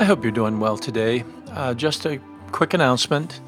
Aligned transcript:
I 0.00 0.04
hope 0.04 0.22
you're 0.22 0.32
doing 0.32 0.60
well 0.60 0.78
today. 0.78 1.24
Uh, 1.50 1.74
just 1.74 2.06
a 2.06 2.18
quick 2.52 2.72
announcement. 2.72 3.38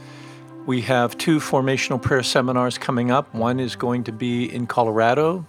We 0.66 0.82
have 0.82 1.16
two 1.16 1.38
formational 1.38 2.00
prayer 2.00 2.22
seminars 2.22 2.76
coming 2.76 3.10
up. 3.10 3.34
One 3.34 3.58
is 3.58 3.74
going 3.74 4.04
to 4.04 4.12
be 4.12 4.52
in 4.52 4.66
Colorado 4.66 5.46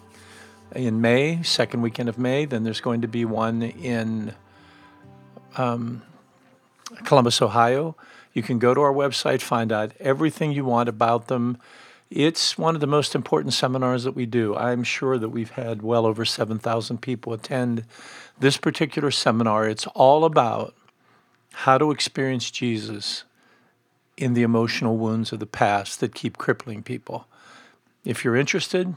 in 0.73 1.01
May, 1.01 1.43
second 1.43 1.81
weekend 1.81 2.07
of 2.07 2.17
May. 2.17 2.45
Then 2.45 2.63
there's 2.63 2.79
going 2.79 3.01
to 3.01 3.09
be 3.09 3.25
one 3.25 3.63
in 3.63 4.33
um, 5.57 6.03
Columbus, 7.03 7.41
Ohio. 7.41 7.97
You 8.31 8.41
can 8.41 8.57
go 8.57 8.73
to 8.73 8.79
our 8.79 8.93
website, 8.93 9.41
find 9.41 9.73
out 9.73 9.91
everything 9.99 10.53
you 10.53 10.63
want 10.63 10.87
about 10.87 11.27
them. 11.27 11.57
It's 12.09 12.57
one 12.57 12.75
of 12.75 12.81
the 12.81 12.87
most 12.87 13.13
important 13.13 13.53
seminars 13.53 14.05
that 14.05 14.13
we 14.13 14.25
do. 14.25 14.55
I'm 14.55 14.85
sure 14.85 15.17
that 15.17 15.29
we've 15.29 15.51
had 15.51 15.81
well 15.81 16.05
over 16.05 16.23
7,000 16.23 17.01
people 17.01 17.33
attend 17.33 17.83
this 18.39 18.55
particular 18.55 19.11
seminar. 19.11 19.67
It's 19.67 19.85
all 19.87 20.23
about 20.23 20.73
how 21.53 21.77
to 21.77 21.91
experience 21.91 22.51
Jesus 22.51 23.23
in 24.17 24.33
the 24.33 24.43
emotional 24.43 24.97
wounds 24.97 25.31
of 25.31 25.39
the 25.39 25.45
past 25.45 25.99
that 25.99 26.13
keep 26.13 26.37
crippling 26.37 26.83
people. 26.83 27.27
If 28.05 28.23
you're 28.23 28.35
interested, 28.35 28.95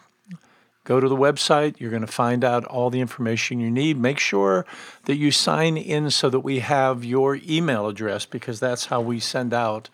go 0.85 1.01
to 1.01 1.09
the 1.09 1.17
website. 1.17 1.79
You're 1.79 1.91
going 1.91 2.05
to 2.05 2.07
find 2.07 2.45
out 2.45 2.65
all 2.65 2.91
the 2.91 3.01
information 3.01 3.61
you 3.61 3.71
need. 3.71 3.99
Make 3.99 4.19
sure 4.19 4.67
that 5.05 5.17
you 5.17 5.31
sign 5.31 5.77
in 5.77 6.11
so 6.11 6.29
that 6.31 6.41
we 6.41 6.61
have 6.61 7.05
your 7.05 7.39
email 7.49 7.87
address 7.87 8.27
because 8.27 8.61
that's 8.61 8.87
how 8.87 9.01
we 9.01 9.21
send 9.21 9.55
out 9.55 9.89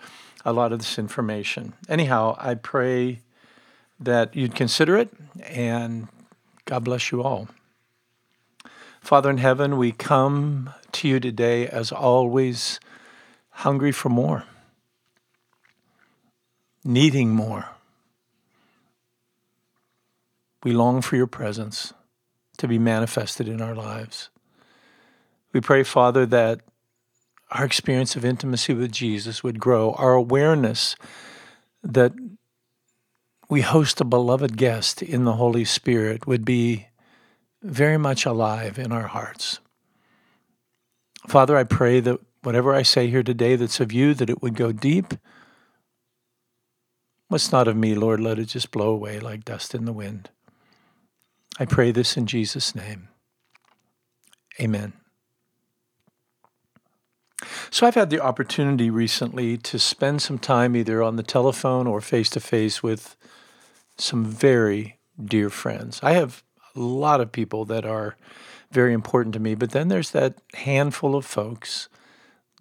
a 0.45 0.53
lot 0.53 0.73
of 0.73 0.79
this 0.79 0.99
information. 0.99 1.75
Anyhow, 1.89 2.37
I 2.39 2.55
pray 2.55 3.21
that 4.01 4.35
you'd 4.35 4.55
consider 4.55 4.97
it 4.97 5.11
and 5.45 6.09
God 6.65 6.85
bless 6.85 7.13
you 7.13 7.23
all. 7.23 7.49
Father 9.03 9.29
in 9.29 9.39
heaven, 9.39 9.77
we 9.77 9.93
come 9.93 10.73
to 10.93 11.09
you 11.09 11.21
today 11.21 11.67
as 11.67 11.93
always 11.93 12.81
hungry 13.51 13.93
for 13.93 14.09
more, 14.09 14.45
needing 16.85 17.31
more 17.31 17.69
we 20.65 20.73
long 20.73 21.03
for 21.03 21.17
your 21.17 21.27
presence 21.27 21.93
to 22.59 22.69
be 22.69 22.79
manifested 22.79 23.49
in 23.49 23.61
our 23.61 23.75
lives. 23.75 24.31
We 25.53 25.61
pray, 25.61 25.83
Father, 25.83 26.25
that 26.27 26.61
our 27.51 27.65
experience 27.65 28.17
of 28.17 28.25
intimacy 28.25 28.73
with 28.73 28.93
Jesus 28.93 29.43
would 29.43 29.59
grow, 29.59 29.93
our 29.93 30.15
awareness 30.15 30.97
that 31.83 32.13
we 33.51 33.61
host 33.61 34.01
a 34.01 34.05
beloved 34.05 34.57
guest 34.57 35.03
in 35.03 35.25
the 35.25 35.35
Holy 35.35 35.65
Spirit 35.65 36.27
would 36.27 36.45
be 36.45 36.87
very 37.63 37.99
much 37.99 38.27
alive 38.27 38.79
in 38.79 38.93
our 38.93 39.07
hearts. 39.07 39.61
Father, 41.29 41.57
I 41.57 41.65
pray 41.65 42.01
that 42.01 42.21
whatever 42.43 42.75
I 42.75 42.83
say 42.83 43.07
here 43.09 43.23
today 43.23 43.57
that's 43.57 43.81
of 43.81 43.93
you, 43.93 44.15
that 44.15 44.31
it 44.31 44.43
would 44.43 44.57
go 44.57 44.73
deep. 44.73 45.15
What's 47.29 47.53
not 47.53 47.69
of 47.69 47.77
me, 47.77 47.95
Lord, 47.95 48.21
let 48.21 48.39
it 48.39 48.47
just 48.47 48.71
blow 48.71 48.91
away 48.91 49.21
like 49.21 49.45
dust 49.45 49.75
in 49.75 49.85
the 49.85 49.93
wind. 49.93 50.31
I 51.59 51.65
pray 51.65 51.93
this 51.93 52.17
in 52.17 52.27
Jesus' 52.27 52.75
name. 52.75 53.09
Amen. 54.61 54.93
So, 57.71 57.87
I've 57.87 57.95
had 57.95 58.11
the 58.11 58.21
opportunity 58.21 58.91
recently 58.91 59.57
to 59.59 59.79
spend 59.79 60.23
some 60.23 60.39
time 60.39 60.77
either 60.77 61.03
on 61.03 61.17
the 61.17 61.23
telephone 61.23 61.87
or 61.87 62.01
face 62.01 62.31
to 62.31 62.41
face 62.41 62.83
with 62.83 63.17
some 63.97 64.25
very 64.25 64.99
dear 65.23 65.51
friends. 65.51 65.99
I 66.03 66.13
have 66.13 66.45
lot 66.81 67.21
of 67.21 67.33
people 67.33 67.65
that 67.67 67.85
are 67.85 68.17
very 68.71 68.93
important 68.93 69.35
to 69.35 69.41
me, 69.41 69.55
but 69.55 69.71
then 69.73 69.89
there's 69.89 70.11
that 70.11 70.39
handful 70.55 71.15
of 71.15 71.27
folks 71.27 71.89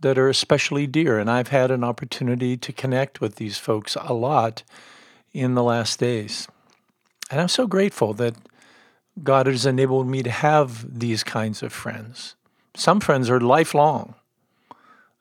that 0.02 0.18
are 0.18 0.30
especially 0.30 0.88
dear. 0.88 1.18
And 1.18 1.30
I've 1.30 1.50
had 1.50 1.72
an 1.72 1.84
opportunity 1.84 2.58
to 2.58 2.74
connect 2.74 3.22
with 3.22 3.36
these 3.36 3.58
folks 3.58 3.96
a 4.00 4.14
lot 4.14 4.64
in 5.32 5.56
the 5.56 5.64
last 5.64 6.00
days. 6.00 6.48
And 7.30 7.40
I'm 7.40 7.48
so 7.48 7.68
grateful 7.68 8.14
that 8.16 8.36
God 9.24 9.48
has 9.48 9.66
enabled 9.66 10.08
me 10.08 10.24
to 10.24 10.32
have 10.32 11.00
these 11.00 11.24
kinds 11.24 11.64
of 11.64 11.72
friends. 11.72 12.36
Some 12.76 13.00
friends 13.00 13.30
are 13.30 13.40
lifelong. 13.40 14.16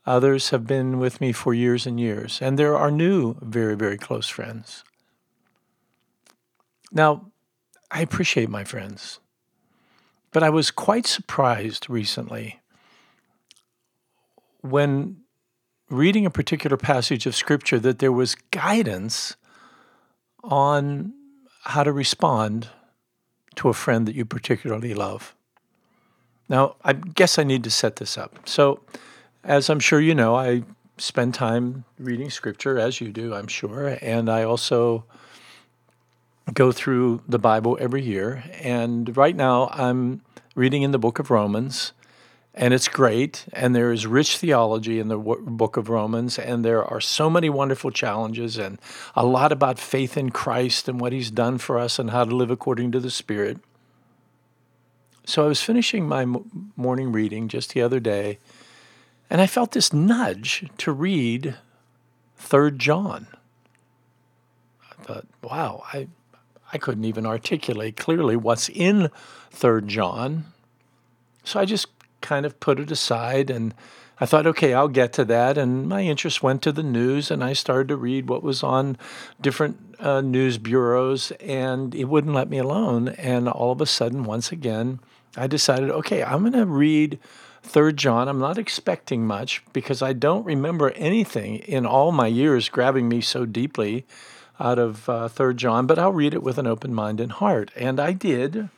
Others 0.06 0.50
have 0.50 0.66
been 0.66 0.98
with 0.98 1.20
me 1.20 1.30
for 1.32 1.52
years 1.52 1.86
and 1.86 2.00
years. 2.00 2.40
And 2.40 2.58
there 2.58 2.76
are 2.76 2.90
new, 2.90 3.36
very, 3.40 3.76
very 3.76 3.98
close 3.98 4.28
friends. 4.28 4.82
Now, 6.90 7.29
I 7.90 8.02
appreciate 8.02 8.48
my 8.48 8.64
friends, 8.64 9.18
but 10.32 10.42
I 10.42 10.50
was 10.50 10.70
quite 10.70 11.06
surprised 11.06 11.90
recently 11.90 12.60
when 14.60 15.16
reading 15.88 16.24
a 16.24 16.30
particular 16.30 16.76
passage 16.76 17.26
of 17.26 17.34
Scripture 17.34 17.78
that 17.80 17.98
there 17.98 18.12
was 18.12 18.36
guidance 18.52 19.36
on 20.44 21.12
how 21.64 21.82
to 21.82 21.92
respond 21.92 22.68
to 23.56 23.68
a 23.68 23.74
friend 23.74 24.06
that 24.06 24.14
you 24.14 24.24
particularly 24.24 24.94
love. 24.94 25.34
Now, 26.48 26.76
I 26.84 26.94
guess 26.94 27.38
I 27.38 27.44
need 27.44 27.64
to 27.64 27.70
set 27.70 27.96
this 27.96 28.16
up. 28.16 28.48
So, 28.48 28.80
as 29.44 29.68
I'm 29.68 29.80
sure 29.80 30.00
you 30.00 30.14
know, 30.14 30.34
I 30.36 30.62
spend 30.98 31.34
time 31.34 31.84
reading 31.98 32.30
scripture, 32.30 32.78
as 32.78 33.00
you 33.00 33.12
do, 33.12 33.34
I'm 33.34 33.46
sure, 33.46 33.98
and 34.00 34.30
I 34.30 34.44
also 34.44 35.04
go 36.52 36.72
through 36.72 37.22
the 37.28 37.38
Bible 37.38 37.76
every 37.80 38.02
year. 38.02 38.44
And 38.60 39.16
right 39.16 39.36
now, 39.36 39.68
I'm 39.72 40.22
reading 40.54 40.82
in 40.82 40.90
the 40.90 40.98
book 40.98 41.18
of 41.18 41.30
Romans 41.30 41.92
and 42.54 42.74
it's 42.74 42.88
great. 42.88 43.46
And 43.52 43.74
there 43.74 43.92
is 43.92 44.06
rich 44.06 44.36
theology 44.38 44.98
in 44.98 45.08
the 45.08 45.18
book 45.18 45.76
of 45.76 45.88
Romans, 45.88 46.38
and 46.38 46.64
there 46.64 46.84
are 46.84 47.00
so 47.00 47.30
many 47.30 47.48
wonderful 47.48 47.90
challenges 47.90 48.58
and 48.58 48.78
a 49.14 49.24
lot 49.24 49.52
about 49.52 49.78
faith 49.78 50.16
in 50.16 50.30
Christ 50.30 50.88
and 50.88 51.00
what 51.00 51.12
He's 51.12 51.30
done 51.30 51.58
for 51.58 51.78
us 51.78 51.98
and 51.98 52.10
how 52.10 52.24
to 52.24 52.34
live 52.34 52.50
according 52.50 52.92
to 52.92 53.00
the 53.00 53.10
Spirit. 53.10 53.58
So 55.24 55.44
I 55.44 55.48
was 55.48 55.62
finishing 55.62 56.08
my 56.08 56.26
morning 56.76 57.12
reading 57.12 57.48
just 57.48 57.72
the 57.72 57.82
other 57.82 58.00
day, 58.00 58.38
and 59.28 59.40
I 59.40 59.46
felt 59.46 59.72
this 59.72 59.92
nudge 59.92 60.68
to 60.78 60.92
read 60.92 61.56
Third 62.36 62.78
John. 62.78 63.28
I 64.90 65.02
thought, 65.04 65.26
wow, 65.42 65.84
I 65.92 66.08
I 66.72 66.78
couldn't 66.78 67.04
even 67.04 67.26
articulate 67.26 67.96
clearly 67.96 68.36
what's 68.36 68.68
in 68.68 69.10
Third 69.50 69.88
John. 69.88 70.46
So 71.44 71.60
I 71.60 71.64
just 71.64 71.88
kind 72.20 72.46
of 72.46 72.60
put 72.60 72.78
it 72.78 72.90
aside 72.90 73.50
and 73.50 73.74
I 74.22 74.26
thought, 74.26 74.46
okay, 74.46 74.74
I'll 74.74 74.88
get 74.88 75.14
to 75.14 75.24
that. 75.24 75.56
And 75.56 75.88
my 75.88 76.02
interest 76.02 76.42
went 76.42 76.60
to 76.62 76.72
the 76.72 76.82
news, 76.82 77.30
and 77.30 77.42
I 77.42 77.54
started 77.54 77.88
to 77.88 77.96
read 77.96 78.28
what 78.28 78.42
was 78.42 78.62
on 78.62 78.98
different 79.40 79.96
uh, 79.98 80.20
news 80.20 80.58
bureaus, 80.58 81.30
and 81.40 81.94
it 81.94 82.04
wouldn't 82.04 82.34
let 82.34 82.50
me 82.50 82.58
alone. 82.58 83.08
And 83.08 83.48
all 83.48 83.72
of 83.72 83.80
a 83.80 83.86
sudden, 83.86 84.24
once 84.24 84.52
again, 84.52 85.00
I 85.38 85.46
decided, 85.46 85.90
okay, 85.90 86.22
I'm 86.22 86.40
going 86.40 86.52
to 86.52 86.66
read 86.66 87.18
Third 87.62 87.96
John. 87.96 88.28
I'm 88.28 88.38
not 88.38 88.58
expecting 88.58 89.26
much 89.26 89.62
because 89.72 90.02
I 90.02 90.12
don't 90.12 90.44
remember 90.44 90.90
anything 90.90 91.56
in 91.56 91.86
all 91.86 92.12
my 92.12 92.26
years 92.26 92.68
grabbing 92.68 93.08
me 93.08 93.22
so 93.22 93.46
deeply 93.46 94.04
out 94.60 94.78
of 94.78 95.08
uh, 95.08 95.28
Third 95.28 95.56
John, 95.56 95.86
but 95.86 95.98
I'll 95.98 96.12
read 96.12 96.34
it 96.34 96.42
with 96.42 96.58
an 96.58 96.66
open 96.66 96.92
mind 96.94 97.18
and 97.18 97.32
heart. 97.32 97.70
And 97.74 97.98
I 97.98 98.12
did. 98.12 98.68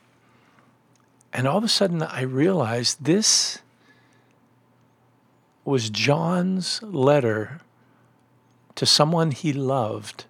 And 1.32 1.48
all 1.48 1.58
of 1.58 1.64
a 1.64 1.68
sudden, 1.68 2.02
I 2.02 2.22
realized 2.22 3.04
this 3.04 3.58
was 5.64 5.90
John's 5.90 6.82
letter 6.82 7.60
to 8.76 8.86
someone 8.86 9.32
he 9.32 9.52
loved. 9.52 10.24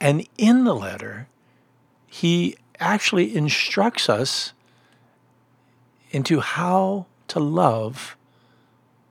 And 0.00 0.26
in 0.38 0.64
the 0.64 0.74
letter, 0.74 1.28
he 2.06 2.56
actually 2.80 3.34
instructs 3.36 4.08
us 4.08 4.52
into 6.10 6.40
how 6.40 7.06
to 7.28 7.40
love 7.40 8.16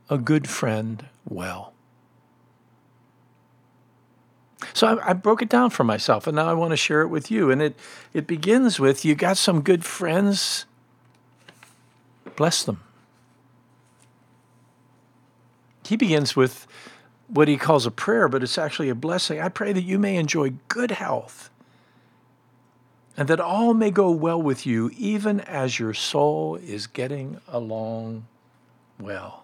a 0.09 0.17
good 0.17 0.47
friend 0.47 1.05
well. 1.27 1.73
So 4.73 4.87
I, 4.87 5.09
I, 5.09 5.13
broke 5.13 5.41
it 5.41 5.49
down 5.49 5.71
for 5.71 5.83
myself, 5.83 6.27
and 6.27 6.35
now 6.35 6.47
I 6.47 6.53
want 6.53 6.71
to 6.71 6.77
share 6.77 7.01
it 7.01 7.07
with 7.07 7.31
you. 7.31 7.49
And 7.49 7.61
it, 7.61 7.75
it 8.13 8.27
begins 8.27 8.79
with 8.79 9.03
you 9.03 9.15
got 9.15 9.37
some 9.37 9.61
good 9.61 9.83
friends 9.83 10.65
Bless 12.35 12.63
them. 12.63 12.81
He 15.85 15.95
begins 15.95 16.35
with 16.35 16.67
what 17.27 17.47
he 17.47 17.57
calls 17.57 17.85
a 17.85 17.91
prayer, 17.91 18.27
but 18.27 18.43
it's 18.43 18.57
actually 18.57 18.89
a 18.89 18.95
blessing. 18.95 19.39
I 19.39 19.49
pray 19.49 19.73
that 19.73 19.83
you 19.83 19.99
may 19.99 20.15
enjoy 20.15 20.53
good 20.67 20.91
health 20.91 21.49
and 23.17 23.27
that 23.27 23.39
all 23.39 23.73
may 23.73 23.91
go 23.91 24.09
well 24.09 24.41
with 24.41 24.65
you, 24.65 24.89
even 24.97 25.41
as 25.41 25.79
your 25.79 25.93
soul 25.93 26.55
is 26.55 26.87
getting 26.87 27.39
along 27.47 28.25
well. 28.99 29.43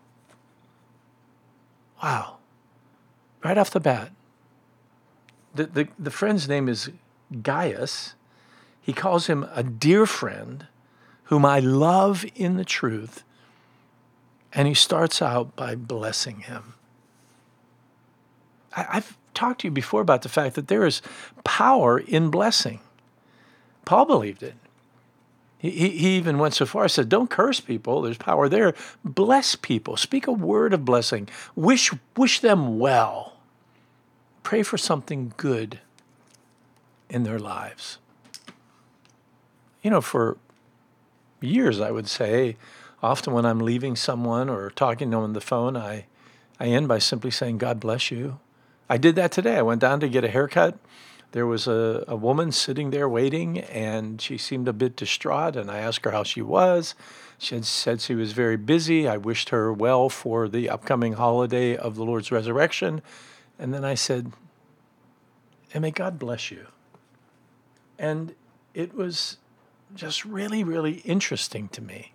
Wow. 2.01 2.37
Right 3.43 3.57
off 3.57 3.71
the 3.71 3.79
bat. 3.79 4.11
The, 5.57 5.65
the, 5.65 5.87
the 5.97 6.11
friend's 6.11 6.47
name 6.47 6.69
is 6.69 6.91
Gaius. 7.41 8.13
He 8.81 8.93
calls 8.93 9.27
him 9.27 9.47
a 9.53 9.63
dear 9.63 10.05
friend 10.05 10.67
whom 11.25 11.45
I 11.45 11.59
love 11.59 12.25
in 12.35 12.57
the 12.57 12.63
truth. 12.63 13.23
And 14.53 14.67
he 14.67 14.73
starts 14.73 15.21
out 15.21 15.55
by 15.55 15.75
blessing 15.75 16.41
him. 16.41 16.75
I, 18.75 18.95
have 18.95 19.17
talked 19.33 19.61
to 19.61 19.67
you 19.67 19.71
before 19.71 20.01
about 20.01 20.21
the 20.21 20.29
fact 20.29 20.55
that 20.55 20.67
there 20.67 20.85
is 20.85 21.01
power 21.43 21.97
in 21.97 22.29
blessing. 22.29 22.79
Paul 23.83 24.05
believed 24.05 24.43
it. 24.43 24.55
He, 25.57 25.71
he 25.71 26.17
even 26.17 26.37
went 26.37 26.53
so 26.53 26.65
far 26.67 26.85
as 26.85 26.93
said, 26.93 27.09
Don't 27.09 27.29
curse 27.29 27.59
people, 27.59 28.03
there's 28.03 28.17
power 28.17 28.47
there. 28.47 28.75
Bless 29.03 29.55
people, 29.55 29.97
speak 29.97 30.27
a 30.27 30.31
word 30.31 30.73
of 30.73 30.85
blessing, 30.85 31.27
wish, 31.55 31.91
wish 32.15 32.41
them 32.41 32.77
well, 32.77 33.36
pray 34.47 34.63
for 34.63 34.77
something 34.77 35.33
good 35.35 35.81
in 37.09 37.23
their 37.23 37.37
lives. 37.37 37.97
You 39.81 39.89
know, 39.89 39.99
for 39.99 40.37
years, 41.41 41.81
I 41.81 41.91
would 41.91 42.07
say, 42.07 42.55
often 43.03 43.33
when 43.33 43.45
I'm 43.45 43.59
leaving 43.59 43.97
someone 43.97 44.47
or 44.47 44.69
talking 44.69 45.11
to 45.11 45.17
them 45.17 45.25
on 45.25 45.33
the 45.33 45.41
phone, 45.41 45.75
I, 45.75 46.05
I 46.61 46.67
end 46.67 46.87
by 46.87 46.97
simply 46.97 47.29
saying, 47.29 47.57
God 47.57 47.81
bless 47.81 48.09
you. 48.09 48.39
I 48.89 48.95
did 48.95 49.15
that 49.15 49.33
today. 49.33 49.57
I 49.57 49.63
went 49.63 49.81
down 49.81 49.99
to 49.99 50.07
get 50.07 50.23
a 50.23 50.29
haircut 50.29 50.79
there 51.33 51.45
was 51.45 51.67
a, 51.67 52.03
a 52.07 52.15
woman 52.15 52.51
sitting 52.51 52.89
there 52.89 53.09
waiting, 53.09 53.59
and 53.59 54.21
she 54.21 54.37
seemed 54.37 54.67
a 54.67 54.73
bit 54.73 54.95
distraught. 54.95 55.55
And 55.55 55.69
I 55.69 55.79
asked 55.79 56.05
her 56.05 56.11
how 56.11 56.23
she 56.23 56.41
was. 56.41 56.95
She 57.37 57.55
had 57.55 57.65
said 57.65 58.01
she 58.01 58.15
was 58.15 58.31
very 58.31 58.57
busy. 58.57 59.07
I 59.07 59.17
wished 59.17 59.49
her 59.49 59.71
well 59.71 60.09
for 60.09 60.47
the 60.47 60.69
upcoming 60.69 61.13
holiday 61.13 61.75
of 61.75 61.95
the 61.95 62.05
Lord's 62.05 62.31
resurrection. 62.31 63.01
And 63.59 63.73
then 63.73 63.83
I 63.83 63.95
said, 63.95 64.31
And 65.73 65.81
may 65.81 65.91
God 65.91 66.19
bless 66.19 66.51
you. 66.51 66.67
And 67.99 68.35
it 68.73 68.93
was 68.93 69.37
just 69.95 70.25
really, 70.25 70.63
really 70.63 71.01
interesting 71.05 71.67
to 71.69 71.81
me 71.81 72.11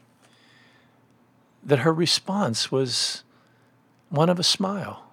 that 1.65 1.81
her 1.81 1.93
response 1.93 2.71
was 2.71 3.25
one 4.11 4.29
of 4.29 4.39
a 4.39 4.44
smile. 4.44 5.05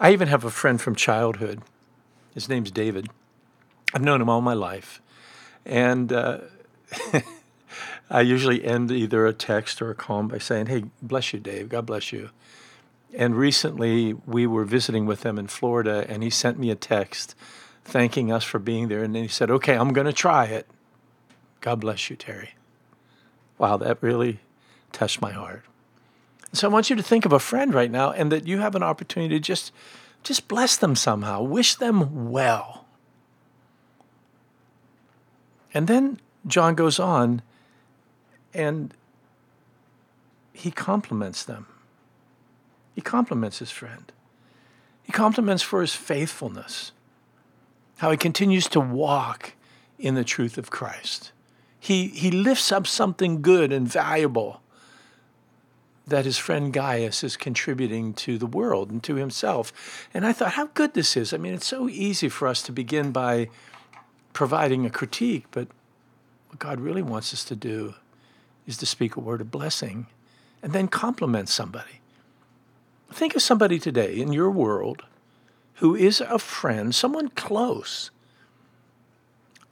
I 0.00 0.12
even 0.12 0.28
have 0.28 0.44
a 0.44 0.50
friend 0.50 0.80
from 0.80 0.94
childhood 0.94 1.62
his 2.34 2.48
name's 2.48 2.70
David. 2.70 3.08
I've 3.94 4.02
known 4.02 4.20
him 4.20 4.28
all 4.28 4.40
my 4.40 4.54
life. 4.54 5.02
And 5.66 6.12
uh, 6.12 6.38
I 8.10 8.22
usually 8.22 8.64
end 8.64 8.90
either 8.90 9.26
a 9.26 9.32
text 9.32 9.82
or 9.82 9.90
a 9.90 9.94
call 9.94 10.22
by 10.24 10.38
saying, 10.38 10.66
Hey, 10.66 10.84
bless 11.00 11.32
you, 11.32 11.40
Dave. 11.40 11.68
God 11.68 11.86
bless 11.86 12.12
you. 12.12 12.30
And 13.14 13.36
recently 13.36 14.14
we 14.14 14.46
were 14.46 14.64
visiting 14.64 15.06
with 15.06 15.20
them 15.20 15.38
in 15.38 15.46
Florida, 15.46 16.06
and 16.08 16.22
he 16.22 16.30
sent 16.30 16.58
me 16.58 16.70
a 16.70 16.74
text 16.74 17.34
thanking 17.84 18.32
us 18.32 18.44
for 18.44 18.58
being 18.58 18.88
there. 18.88 19.02
And 19.02 19.14
then 19.14 19.22
he 19.22 19.28
said, 19.28 19.50
Okay, 19.50 19.74
I'm 19.74 19.92
going 19.92 20.06
to 20.06 20.12
try 20.12 20.46
it. 20.46 20.66
God 21.60 21.80
bless 21.80 22.10
you, 22.10 22.16
Terry. 22.16 22.54
Wow, 23.58 23.76
that 23.76 24.02
really 24.02 24.40
touched 24.92 25.20
my 25.20 25.32
heart. 25.32 25.64
So 26.52 26.68
I 26.68 26.72
want 26.72 26.90
you 26.90 26.96
to 26.96 27.02
think 27.02 27.24
of 27.24 27.32
a 27.32 27.38
friend 27.38 27.72
right 27.72 27.90
now 27.90 28.10
and 28.10 28.30
that 28.32 28.46
you 28.46 28.58
have 28.58 28.74
an 28.74 28.82
opportunity 28.82 29.36
to 29.36 29.40
just 29.40 29.72
just 30.22 30.46
bless 30.48 30.76
them 30.76 30.94
somehow, 30.94 31.42
wish 31.42 31.74
them 31.74 32.30
well. 32.30 32.86
And 35.74 35.88
then 35.88 36.20
John 36.46 36.74
goes 36.74 37.00
on 37.00 37.42
and 38.54 38.94
he 40.52 40.70
compliments 40.70 41.44
them. 41.44 41.66
He 42.94 43.00
compliments 43.00 43.58
his 43.58 43.70
friend. 43.70 44.12
He 45.02 45.12
compliments 45.12 45.62
for 45.62 45.80
his 45.80 45.94
faithfulness, 45.94 46.92
how 47.98 48.10
he 48.10 48.16
continues 48.16 48.68
to 48.68 48.80
walk 48.80 49.54
in 49.98 50.14
the 50.14 50.24
truth 50.24 50.58
of 50.58 50.70
Christ. 50.70 51.32
He, 51.78 52.08
he 52.08 52.30
lifts 52.30 52.70
up 52.70 52.86
something 52.86 53.42
good 53.42 53.72
and 53.72 53.88
valuable 53.88 54.60
that 56.06 56.24
his 56.24 56.38
friend 56.38 56.72
Gaius 56.72 57.22
is 57.22 57.36
contributing 57.36 58.12
to 58.14 58.38
the 58.38 58.46
world 58.46 58.90
and 58.90 59.02
to 59.04 59.14
himself. 59.14 60.08
And 60.12 60.26
I 60.26 60.32
thought, 60.32 60.52
how 60.52 60.66
good 60.66 60.94
this 60.94 61.16
is. 61.16 61.32
I 61.32 61.36
mean, 61.38 61.54
it's 61.54 61.66
so 61.66 61.88
easy 61.88 62.28
for 62.28 62.48
us 62.48 62.62
to 62.62 62.72
begin 62.72 63.12
by 63.12 63.48
providing 64.32 64.84
a 64.84 64.90
critique, 64.90 65.46
but 65.50 65.68
what 66.48 66.58
God 66.58 66.80
really 66.80 67.02
wants 67.02 67.32
us 67.32 67.44
to 67.44 67.56
do 67.56 67.94
is 68.66 68.76
to 68.78 68.86
speak 68.86 69.16
a 69.16 69.20
word 69.20 69.40
of 69.40 69.50
blessing 69.50 70.06
and 70.62 70.72
then 70.72 70.88
compliment 70.88 71.48
somebody. 71.48 72.01
Think 73.12 73.36
of 73.36 73.42
somebody 73.42 73.78
today 73.78 74.14
in 74.14 74.32
your 74.32 74.50
world 74.50 75.02
who 75.76 75.94
is 75.94 76.20
a 76.20 76.38
friend, 76.38 76.94
someone 76.94 77.28
close, 77.30 78.10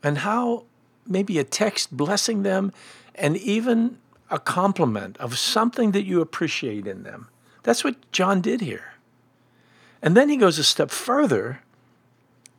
and 0.02 0.19
how 0.19 0.64
maybe 1.06 1.38
a 1.38 1.44
text 1.44 1.96
blessing 1.96 2.42
them 2.42 2.72
and 3.14 3.37
even 3.37 3.98
a 4.31 4.38
compliment 4.38 5.16
of 5.19 5.38
something 5.38 5.90
that 5.92 6.04
you 6.04 6.20
appreciate 6.20 6.87
in 6.87 7.02
them. 7.02 7.28
That's 7.62 7.84
what 7.84 8.10
John 8.12 8.40
did 8.40 8.60
here. 8.60 8.94
And 10.02 10.16
then 10.16 10.28
he 10.28 10.37
goes 10.37 10.58
a 10.58 10.64
step 10.64 10.90
further 10.90 11.62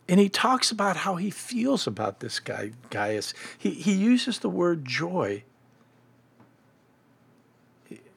and 0.08 0.20
he 0.20 0.30
talks 0.30 0.72
about 0.72 0.98
how 0.98 1.16
he 1.16 1.30
feels 1.30 1.88
about 1.88 2.20
this 2.20 2.40
guy, 2.40 2.72
Gaius. 2.90 3.34
He, 3.58 3.72
he 3.72 3.94
uses 3.94 4.40
the 4.40 4.50
word 4.50 4.86
joy. 4.86 5.44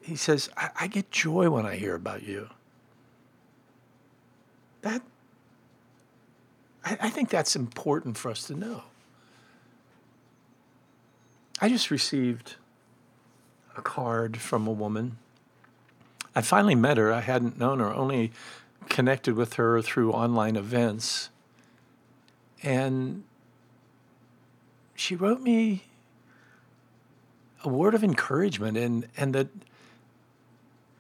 He, 0.05 0.17
says, 0.17 0.51
I, 0.57 0.69
I 0.81 0.87
get 0.87 1.11
joy 1.11 1.49
when 1.49 1.65
I 1.65 1.77
hear 1.77 1.95
about 1.95 2.23
you. 2.23 2.51
That, 4.83 5.01
I, 6.85 6.99
I 7.01 7.11
think 7.11 7.31
that's 7.31 7.57
important 7.57 8.19
for 8.19 8.31
us 8.31 8.47
to 8.49 8.55
know. 8.55 8.83
I 11.59 11.71
just 11.71 11.91
received 11.91 12.57
a 13.77 13.81
card 13.81 14.37
from 14.37 14.67
a 14.67 14.73
woman. 14.73 15.17
I 16.35 16.43
finally 16.43 16.75
met 16.75 16.99
her. 16.99 17.11
I 17.11 17.21
hadn't 17.21 17.59
known 17.59 17.79
her, 17.79 17.93
only 17.95 18.33
connected 18.91 19.35
with 19.35 19.55
her 19.55 19.81
through 19.81 20.13
online 20.13 20.57
events. 20.57 21.31
And 22.63 23.25
she 24.95 25.17
wrote 25.17 25.41
me 25.41 25.85
a 27.65 27.69
word 27.71 27.95
of 27.95 28.05
encouragement 28.05 28.77
and, 28.77 29.09
and 29.17 29.35
that 29.35 29.49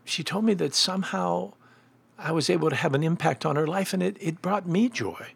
she 0.05 0.23
told 0.23 0.45
me 0.45 0.55
that 0.55 0.75
somehow 0.75 1.53
I 2.19 2.33
was 2.33 2.49
able 2.49 2.71
to 2.71 2.77
have 2.77 2.95
an 2.95 3.03
impact 3.03 3.45
on 3.45 3.57
her 3.57 3.67
life 3.67 3.93
and 3.93 4.03
it, 4.03 4.17
it 4.21 4.43
brought 4.43 4.67
me 4.67 4.89
joy. 4.89 5.33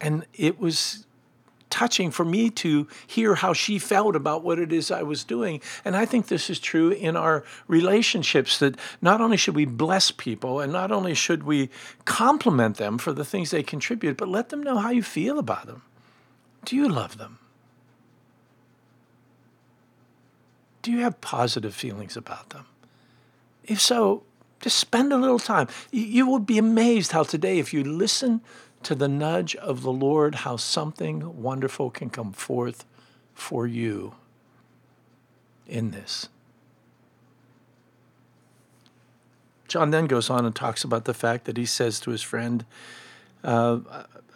And 0.00 0.24
it 0.34 0.60
was 0.60 1.06
touching 1.70 2.10
for 2.10 2.24
me 2.24 2.50
to 2.50 2.86
hear 3.06 3.34
how 3.34 3.52
she 3.52 3.78
felt 3.78 4.16
about 4.16 4.42
what 4.42 4.58
it 4.58 4.72
is 4.72 4.90
I 4.90 5.02
was 5.02 5.24
doing. 5.24 5.60
And 5.84 5.96
I 5.96 6.06
think 6.06 6.28
this 6.28 6.48
is 6.48 6.58
true 6.58 6.90
in 6.90 7.16
our 7.16 7.44
relationships 7.66 8.58
that 8.58 8.78
not 9.02 9.20
only 9.20 9.36
should 9.36 9.54
we 9.54 9.64
bless 9.64 10.10
people 10.10 10.60
and 10.60 10.72
not 10.72 10.90
only 10.90 11.14
should 11.14 11.42
we 11.42 11.68
compliment 12.04 12.76
them 12.76 12.96
for 12.98 13.12
the 13.12 13.24
things 13.24 13.50
they 13.50 13.62
contribute, 13.62 14.16
but 14.16 14.28
let 14.28 14.48
them 14.48 14.62
know 14.62 14.78
how 14.78 14.90
you 14.90 15.02
feel 15.02 15.38
about 15.38 15.66
them. 15.66 15.82
Do 16.64 16.76
you 16.76 16.88
love 16.88 17.18
them? 17.18 17.38
Do 20.82 20.92
you 20.92 21.00
have 21.00 21.20
positive 21.20 21.74
feelings 21.74 22.16
about 22.16 22.50
them? 22.50 22.66
If 23.64 23.80
so, 23.80 24.22
just 24.60 24.78
spend 24.78 25.12
a 25.12 25.16
little 25.16 25.38
time. 25.38 25.68
You 25.90 26.26
will 26.26 26.38
be 26.38 26.58
amazed 26.58 27.12
how 27.12 27.22
today, 27.22 27.58
if 27.58 27.72
you 27.72 27.84
listen 27.84 28.40
to 28.82 28.94
the 28.94 29.08
nudge 29.08 29.54
of 29.56 29.82
the 29.82 29.92
Lord, 29.92 30.36
how 30.36 30.56
something 30.56 31.42
wonderful 31.42 31.90
can 31.90 32.10
come 32.10 32.32
forth 32.32 32.84
for 33.34 33.66
you 33.66 34.14
in 35.66 35.90
this. 35.90 36.28
John 39.68 39.90
then 39.90 40.06
goes 40.06 40.30
on 40.30 40.46
and 40.46 40.54
talks 40.54 40.82
about 40.82 41.04
the 41.04 41.12
fact 41.12 41.44
that 41.44 41.56
he 41.56 41.66
says 41.66 42.00
to 42.00 42.10
his 42.10 42.22
friend 42.22 42.64
uh, 43.44 43.80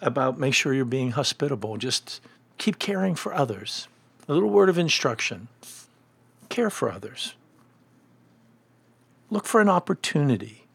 about 0.03 0.39
make 0.39 0.55
sure 0.55 0.75
you're 0.75 0.85
being 0.85 1.13
hospitable, 1.13 1.79
just 1.79 2.21
keep 2.59 2.79
caring 2.79 3.15
for 3.15 3.33
others. 3.33 3.89
A 4.29 4.35
little 4.35 4.51
word 4.51 4.69
of 4.69 4.77
instruction 4.77 5.49
care 6.53 6.71
for 6.71 6.93
others. 6.93 7.35
Look 9.31 9.47
for 9.47 9.63
an 9.63 9.71
opportunity 9.71 10.67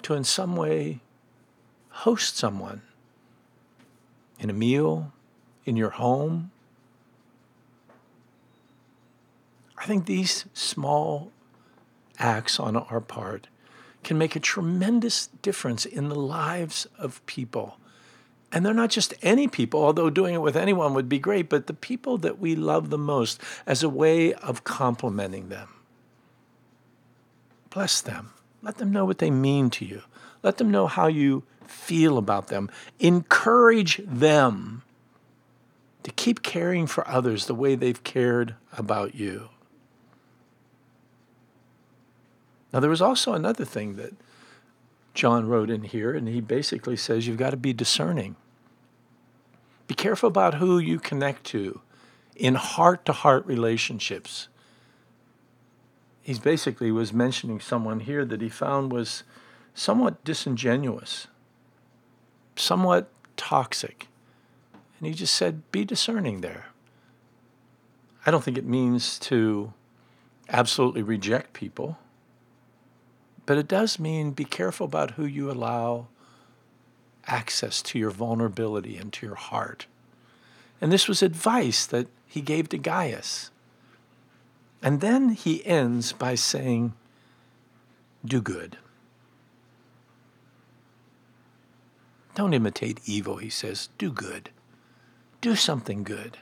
to, 0.00 0.14
in 0.14 0.24
some 0.24 0.56
way, 0.56 1.00
host 1.90 2.38
someone 2.38 2.80
in 4.40 4.48
a 4.48 4.54
meal, 4.54 5.12
in 5.66 5.76
your 5.76 5.90
home. 5.90 6.50
I 9.76 9.84
think 9.84 10.06
these 10.06 10.46
small 10.54 11.30
acts 12.18 12.58
on 12.58 12.74
our 12.74 13.02
part 13.02 13.48
can 14.02 14.16
make 14.16 14.34
a 14.34 14.40
tremendous 14.40 15.26
difference 15.42 15.84
in 15.84 16.08
the 16.08 16.14
lives 16.14 16.86
of 16.98 17.24
people. 17.26 17.76
And 18.52 18.64
they're 18.64 18.72
not 18.72 18.90
just 18.90 19.14
any 19.22 19.48
people, 19.48 19.82
although 19.82 20.08
doing 20.08 20.34
it 20.34 20.40
with 20.40 20.56
anyone 20.56 20.94
would 20.94 21.08
be 21.08 21.18
great, 21.18 21.48
but 21.48 21.66
the 21.66 21.74
people 21.74 22.16
that 22.18 22.38
we 22.38 22.54
love 22.54 22.90
the 22.90 22.98
most 22.98 23.40
as 23.66 23.82
a 23.82 23.88
way 23.88 24.32
of 24.34 24.64
complimenting 24.64 25.48
them. 25.48 25.68
Bless 27.70 28.00
them. 28.00 28.32
Let 28.62 28.78
them 28.78 28.92
know 28.92 29.04
what 29.04 29.18
they 29.18 29.30
mean 29.30 29.68
to 29.70 29.84
you. 29.84 30.02
Let 30.42 30.58
them 30.58 30.70
know 30.70 30.86
how 30.86 31.08
you 31.08 31.42
feel 31.66 32.18
about 32.18 32.48
them. 32.48 32.70
Encourage 32.98 34.00
them 34.06 34.82
to 36.04 36.12
keep 36.12 36.42
caring 36.42 36.86
for 36.86 37.06
others 37.08 37.46
the 37.46 37.54
way 37.54 37.74
they've 37.74 38.02
cared 38.04 38.54
about 38.78 39.14
you. 39.14 39.48
Now, 42.72 42.80
there 42.80 42.90
was 42.90 43.02
also 43.02 43.32
another 43.34 43.64
thing 43.64 43.96
that 43.96 44.12
John 45.16 45.48
wrote 45.48 45.70
in 45.70 45.82
here, 45.82 46.14
and 46.14 46.28
he 46.28 46.40
basically 46.40 46.96
says 46.96 47.26
you've 47.26 47.38
got 47.38 47.50
to 47.50 47.56
be 47.56 47.72
discerning. 47.72 48.36
Be 49.86 49.94
careful 49.94 50.28
about 50.28 50.54
who 50.54 50.78
you 50.78 50.98
connect 50.98 51.44
to 51.44 51.80
in 52.36 52.54
heart 52.54 53.04
to 53.06 53.12
heart 53.12 53.46
relationships. 53.46 54.48
He 56.22 56.34
basically 56.34 56.92
was 56.92 57.12
mentioning 57.12 57.60
someone 57.60 58.00
here 58.00 58.24
that 58.26 58.42
he 58.42 58.50
found 58.50 58.92
was 58.92 59.22
somewhat 59.74 60.22
disingenuous, 60.22 61.28
somewhat 62.54 63.08
toxic. 63.36 64.08
And 64.98 65.06
he 65.06 65.14
just 65.14 65.34
said, 65.34 65.70
be 65.72 65.84
discerning 65.84 66.42
there. 66.42 66.66
I 68.26 68.30
don't 68.30 68.44
think 68.44 68.58
it 68.58 68.66
means 68.66 69.18
to 69.20 69.72
absolutely 70.48 71.02
reject 71.02 71.52
people, 71.52 71.96
but 73.46 73.56
it 73.56 73.68
does 73.68 73.98
mean 73.98 74.32
be 74.32 74.44
careful 74.44 74.86
about 74.86 75.12
who 75.12 75.24
you 75.24 75.50
allow 75.50 76.08
access 77.26 77.80
to 77.82 77.98
your 77.98 78.10
vulnerability 78.10 78.96
and 78.96 79.12
to 79.12 79.26
your 79.26 79.36
heart. 79.36 79.86
And 80.80 80.92
this 80.92 81.08
was 81.08 81.22
advice 81.22 81.86
that 81.86 82.08
he 82.26 82.40
gave 82.40 82.68
to 82.68 82.78
Gaius. 82.78 83.50
And 84.82 85.00
then 85.00 85.30
he 85.30 85.64
ends 85.64 86.12
by 86.12 86.34
saying, 86.34 86.92
Do 88.24 88.40
good. 88.40 88.76
Don't 92.34 92.52
imitate 92.52 93.00
evil, 93.06 93.38
he 93.38 93.48
says. 93.48 93.88
Do 93.96 94.10
good. 94.10 94.50
Do 95.40 95.56
something 95.56 96.02
good. 96.02 96.36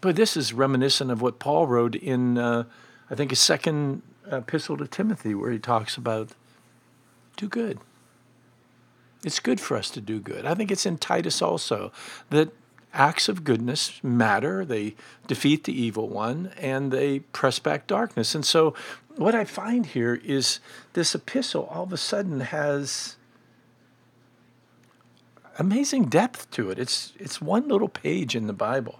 But 0.00 0.16
this 0.16 0.36
is 0.36 0.52
reminiscent 0.52 1.10
of 1.10 1.20
what 1.20 1.38
Paul 1.38 1.66
wrote 1.66 1.94
in, 1.94 2.38
uh, 2.38 2.64
I 3.10 3.14
think, 3.14 3.30
his 3.30 3.40
second 3.40 4.02
epistle 4.30 4.76
to 4.76 4.86
Timothy, 4.86 5.34
where 5.34 5.50
he 5.50 5.58
talks 5.58 5.96
about 5.96 6.30
do 7.36 7.48
good. 7.48 7.78
It's 9.24 9.40
good 9.40 9.60
for 9.60 9.76
us 9.76 9.90
to 9.90 10.00
do 10.00 10.20
good. 10.20 10.44
I 10.44 10.54
think 10.54 10.70
it's 10.70 10.86
in 10.86 10.98
Titus 10.98 11.40
also 11.40 11.92
that 12.30 12.52
acts 12.92 13.28
of 13.28 13.42
goodness 13.42 14.02
matter. 14.02 14.64
They 14.64 14.94
defeat 15.26 15.64
the 15.64 15.72
evil 15.72 16.08
one 16.08 16.52
and 16.58 16.92
they 16.92 17.20
press 17.20 17.58
back 17.58 17.86
darkness. 17.86 18.34
And 18.34 18.44
so, 18.44 18.74
what 19.16 19.34
I 19.34 19.44
find 19.44 19.86
here 19.86 20.20
is 20.24 20.58
this 20.94 21.14
epistle 21.14 21.66
all 21.70 21.84
of 21.84 21.92
a 21.92 21.96
sudden 21.96 22.40
has 22.40 23.16
amazing 25.58 26.06
depth 26.06 26.50
to 26.52 26.70
it. 26.70 26.78
It's, 26.78 27.12
it's 27.18 27.40
one 27.40 27.68
little 27.68 27.88
page 27.88 28.34
in 28.34 28.46
the 28.46 28.52
Bible. 28.52 28.98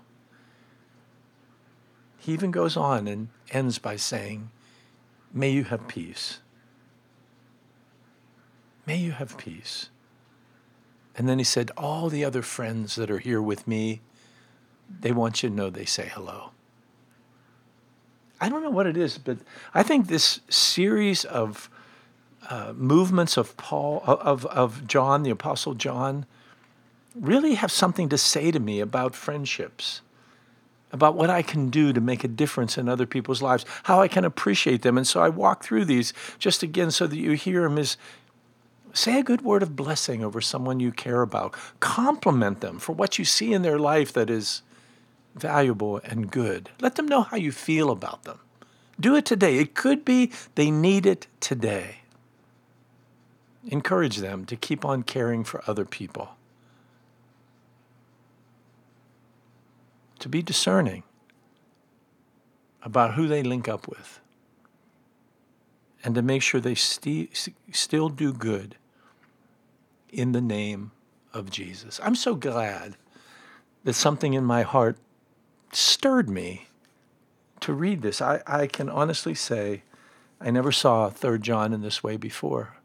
He 2.18 2.32
even 2.32 2.52
goes 2.52 2.76
on 2.76 3.08
and 3.08 3.28
ends 3.50 3.78
by 3.78 3.96
saying, 3.96 4.50
May 5.34 5.50
you 5.50 5.64
have 5.64 5.88
peace. 5.88 6.38
May 8.86 8.96
you 8.96 9.12
have 9.12 9.36
peace. 9.36 9.90
And 11.16 11.28
then 11.28 11.38
he 11.38 11.44
said, 11.44 11.72
All 11.76 12.08
the 12.08 12.24
other 12.24 12.40
friends 12.42 12.94
that 12.94 13.10
are 13.10 13.18
here 13.18 13.42
with 13.42 13.66
me, 13.66 14.00
they 15.00 15.10
want 15.10 15.42
you 15.42 15.48
to 15.48 15.54
know 15.54 15.70
they 15.70 15.84
say 15.84 16.10
hello. 16.14 16.50
I 18.40 18.48
don't 18.48 18.62
know 18.62 18.70
what 18.70 18.86
it 18.86 18.96
is, 18.96 19.18
but 19.18 19.38
I 19.74 19.82
think 19.82 20.06
this 20.06 20.40
series 20.48 21.24
of 21.24 21.68
uh, 22.48 22.72
movements 22.76 23.36
of 23.36 23.56
Paul, 23.56 24.02
of, 24.06 24.44
of 24.46 24.86
John, 24.86 25.22
the 25.22 25.30
Apostle 25.30 25.74
John, 25.74 26.26
really 27.14 27.54
have 27.54 27.72
something 27.72 28.08
to 28.08 28.18
say 28.18 28.50
to 28.50 28.60
me 28.60 28.80
about 28.80 29.14
friendships, 29.14 30.02
about 30.94 31.16
what 31.16 31.28
I 31.28 31.42
can 31.42 31.68
do 31.68 31.92
to 31.92 32.00
make 32.00 32.24
a 32.24 32.28
difference 32.28 32.78
in 32.78 32.88
other 32.88 33.04
people's 33.04 33.42
lives, 33.42 33.66
how 33.82 34.00
I 34.00 34.08
can 34.08 34.24
appreciate 34.24 34.82
them. 34.82 34.96
And 34.96 35.06
so 35.06 35.20
I 35.20 35.28
walk 35.28 35.64
through 35.64 35.84
these 35.84 36.14
just 36.38 36.62
again 36.62 36.90
so 36.92 37.06
that 37.06 37.18
you 37.18 37.32
hear 37.32 37.62
them 37.62 37.76
is 37.76 37.98
Say 38.96 39.18
a 39.18 39.24
good 39.24 39.42
word 39.42 39.64
of 39.64 39.74
blessing 39.74 40.22
over 40.22 40.40
someone 40.40 40.78
you 40.78 40.92
care 40.92 41.20
about. 41.20 41.56
Compliment 41.80 42.60
them 42.60 42.78
for 42.78 42.92
what 42.92 43.18
you 43.18 43.24
see 43.24 43.52
in 43.52 43.62
their 43.62 43.76
life 43.76 44.12
that 44.12 44.30
is 44.30 44.62
valuable 45.34 46.00
and 46.04 46.30
good. 46.30 46.70
Let 46.80 46.94
them 46.94 47.08
know 47.08 47.22
how 47.22 47.36
you 47.36 47.50
feel 47.50 47.90
about 47.90 48.22
them. 48.22 48.38
Do 49.00 49.16
it 49.16 49.26
today. 49.26 49.58
It 49.58 49.74
could 49.74 50.04
be 50.04 50.30
they 50.54 50.70
need 50.70 51.06
it 51.06 51.26
today. 51.40 52.02
Encourage 53.66 54.18
them 54.18 54.44
to 54.44 54.54
keep 54.54 54.84
on 54.84 55.02
caring 55.02 55.42
for 55.42 55.60
other 55.66 55.84
people. 55.84 56.36
To 60.24 60.30
be 60.30 60.40
discerning 60.40 61.02
about 62.82 63.12
who 63.12 63.28
they 63.28 63.42
link 63.42 63.68
up 63.68 63.86
with. 63.86 64.20
And 66.02 66.14
to 66.14 66.22
make 66.22 66.40
sure 66.40 66.62
they 66.62 66.74
st- 66.74 67.52
still 67.72 68.08
do 68.08 68.32
good 68.32 68.76
in 70.08 70.32
the 70.32 70.40
name 70.40 70.92
of 71.34 71.50
Jesus. 71.50 72.00
I'm 72.02 72.14
so 72.14 72.36
glad 72.36 72.96
that 73.84 73.92
something 73.92 74.32
in 74.32 74.46
my 74.46 74.62
heart 74.62 74.96
stirred 75.72 76.30
me 76.30 76.68
to 77.60 77.74
read 77.74 78.00
this. 78.00 78.22
I, 78.22 78.40
I 78.46 78.66
can 78.66 78.88
honestly 78.88 79.34
say 79.34 79.82
I 80.40 80.50
never 80.50 80.72
saw 80.72 81.10
3 81.10 81.38
John 81.38 81.74
in 81.74 81.82
this 81.82 82.02
way 82.02 82.16
before, 82.16 82.78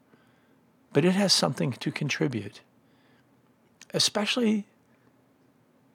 but 0.91 1.05
it 1.05 1.13
has 1.13 1.31
something 1.31 1.71
to 1.71 1.89
contribute, 1.89 2.59
especially 3.93 4.65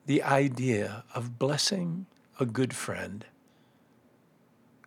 the 0.07 0.23
idea 0.23 1.05
of 1.15 1.39
blessing 1.39 2.07
a 2.39 2.47
good 2.47 2.75
friend. 2.75 3.25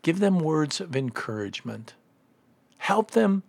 Give 0.02 0.20
them 0.20 0.40
words 0.40 0.80
of 0.80 0.96
encouragement. 0.96 1.96
Help 2.78 3.12
them 3.12 3.44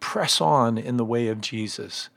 press 0.00 0.40
on 0.40 0.76
in 0.76 0.96
the 0.96 1.04
way 1.04 1.28
of 1.28 1.40
Jesus 1.40 2.10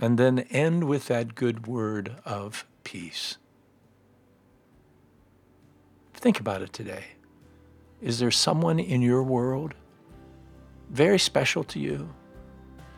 and 0.00 0.18
then 0.18 0.40
end 0.50 0.84
with 0.84 1.06
that 1.06 1.34
good 1.34 1.66
word 1.66 2.16
of 2.24 2.66
peace. 2.84 3.38
Think 6.14 6.38
about 6.38 6.62
it 6.62 6.72
today. 6.72 7.04
Is 8.02 8.18
there 8.18 8.30
someone 8.30 8.78
in 8.78 9.00
your 9.00 9.22
world 9.22 9.74
very 10.90 11.18
special 11.18 11.64
to 11.64 11.78
you 11.78 12.08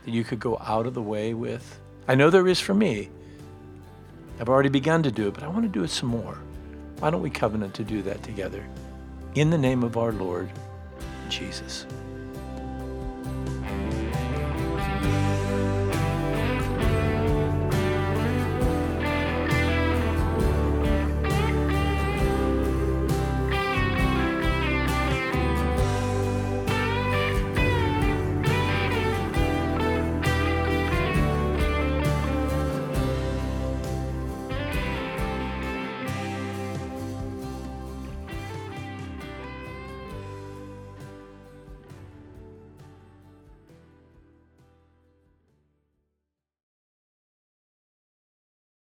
that 0.04 0.10
you 0.10 0.24
could 0.24 0.40
go 0.40 0.58
out 0.58 0.86
of 0.86 0.94
the 0.94 1.02
way 1.02 1.34
with? 1.34 1.80
I 2.08 2.14
know 2.14 2.30
there 2.30 2.48
is 2.48 2.60
for 2.60 2.74
me. 2.74 3.10
I've 4.40 4.48
already 4.48 4.68
begun 4.68 5.02
to 5.02 5.10
do 5.10 5.28
it, 5.28 5.34
but 5.34 5.42
I 5.42 5.48
want 5.48 5.64
to 5.64 5.68
do 5.68 5.82
it 5.82 5.90
some 5.90 6.08
more. 6.08 6.38
Why 7.00 7.10
don't 7.10 7.22
we 7.22 7.30
covenant 7.30 7.74
to 7.74 7.84
do 7.84 8.02
that 8.02 8.22
together? 8.22 8.64
In 9.34 9.50
the 9.50 9.58
name 9.58 9.82
of 9.82 9.96
our 9.96 10.12
Lord 10.12 10.50
Jesus. 11.28 11.86